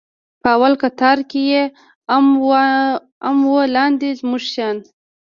په 0.41 0.47
اول 0.55 0.73
کتار 0.83 1.17
کښې 1.31 1.41
يې 1.51 1.63
ام 3.29 3.37
و 3.51 3.53
لاندې 3.75 4.07
زموږ 4.19 4.43
شيان. 4.51 4.77